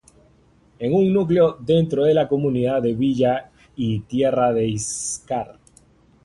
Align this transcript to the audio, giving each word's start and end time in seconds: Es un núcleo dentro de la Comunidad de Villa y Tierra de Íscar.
Es 0.79 0.91
un 0.91 1.13
núcleo 1.13 1.57
dentro 1.59 2.05
de 2.05 2.15
la 2.15 2.27
Comunidad 2.27 2.81
de 2.81 2.95
Villa 2.95 3.51
y 3.75 3.99
Tierra 3.99 4.51
de 4.51 4.65
Íscar. 4.67 5.59